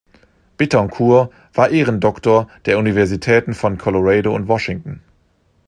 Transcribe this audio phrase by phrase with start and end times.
[0.57, 5.03] Betancur war Ehrendoktor der Universitäten von Colorado und Washington.